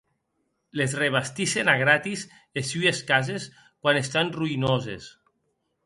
[0.79, 2.25] Les rebastissen a gratis
[2.63, 5.17] es sues cases quan estàn roïnoses.